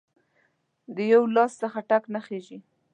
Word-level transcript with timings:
د 0.95 0.97
یو 1.13 1.23
لاس 1.35 1.51
څخه 1.61 1.79
ټک 1.89 2.03
نه 2.13 2.19
خیژي 2.25 2.57